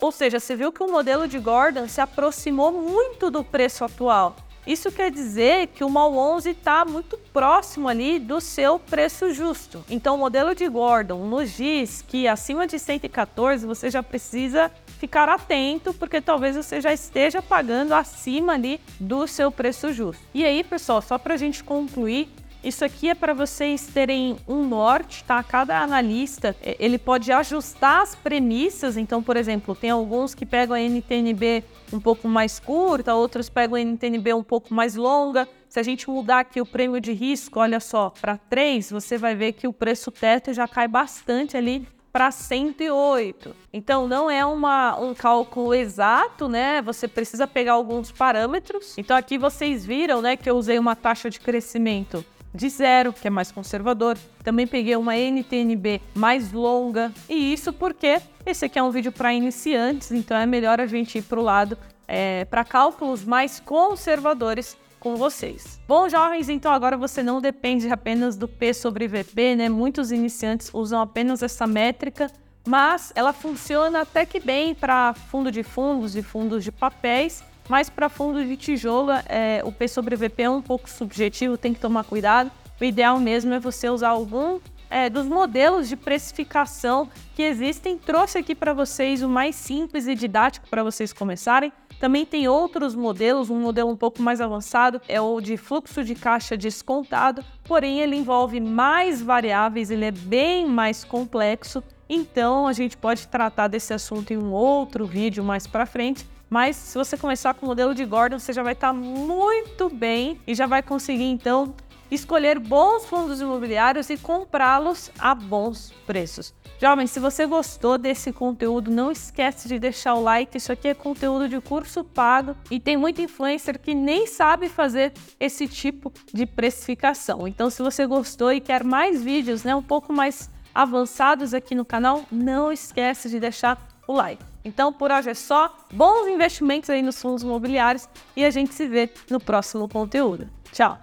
[0.02, 4.36] Ou seja, você viu que o modelo de Gordon se aproximou muito do preço atual.
[4.66, 9.84] Isso quer dizer que o MAL 11 está muito próximo ali do seu preço justo.
[9.90, 15.28] Então, o modelo de Gordon nos diz que acima de 114 você já precisa ficar
[15.28, 20.24] atento, porque talvez você já esteja pagando acima ali do seu preço justo.
[20.34, 22.30] E aí, pessoal, só para a gente concluir,
[22.64, 25.44] isso aqui é para vocês terem um norte, tá?
[25.44, 28.96] Cada analista, é, ele pode ajustar as premissas.
[28.96, 31.62] Então, por exemplo, tem alguns que pegam a NTNB
[31.92, 35.46] um pouco mais curta, outros pegam a NTNB um pouco mais longa.
[35.68, 39.36] Se a gente mudar aqui o prêmio de risco, olha só, para 3, você vai
[39.36, 43.54] ver que o preço teto já cai bastante ali para 108.
[43.74, 46.82] Então não é uma, um cálculo exato, né?
[46.84, 48.96] Você precisa pegar alguns parâmetros.
[48.98, 53.28] Então aqui vocês viram, né, que eu usei uma taxa de crescimento de zero, que
[53.28, 54.18] é mais conservador.
[54.44, 57.12] Também peguei uma NTNB mais longa.
[57.28, 61.18] E isso porque esse aqui é um vídeo para iniciantes, então é melhor a gente
[61.18, 61.78] ir para o lado
[62.08, 65.80] é, para cálculos mais conservadores com vocês.
[65.88, 69.68] Bom, jovens, então agora você não depende apenas do P sobre VP, né?
[69.68, 72.32] Muitos iniciantes usam apenas essa métrica,
[72.66, 77.90] mas ela funciona até que bem para fundo de fundos e fundos de papéis mas
[77.90, 81.80] para fundo de tijolo, é, o P sobre VP é um pouco subjetivo, tem que
[81.80, 82.52] tomar cuidado.
[82.80, 87.98] O ideal mesmo é você usar algum é, dos modelos de precificação que existem.
[87.98, 91.72] Trouxe aqui para vocês o mais simples e didático para vocês começarem.
[92.00, 96.16] Também tem outros modelos, um modelo um pouco mais avançado é o de fluxo de
[96.16, 101.82] caixa descontado, porém ele envolve mais variáveis, ele é bem mais complexo
[102.14, 106.28] então a gente pode tratar desse assunto em um outro vídeo mais para frente.
[106.48, 109.90] Mas se você começar com o modelo de Gordon, você já vai estar tá muito
[109.90, 111.74] bem e já vai conseguir então
[112.12, 116.54] escolher bons fundos imobiliários e comprá-los a bons preços.
[116.80, 120.56] Jovens, se você gostou desse conteúdo, não esquece de deixar o like.
[120.56, 125.12] Isso aqui é conteúdo de curso pago e tem muito influencer que nem sabe fazer
[125.40, 127.48] esse tipo de precificação.
[127.48, 131.86] Então, se você gostou e quer mais vídeos, né, um pouco mais avançados aqui no
[131.86, 133.78] canal, não esquece de deixar
[134.08, 134.44] o like.
[134.66, 135.74] Então, por hoje é só.
[135.92, 140.50] Bons investimentos aí nos fundos imobiliários e a gente se vê no próximo conteúdo.
[140.72, 140.98] Tchau!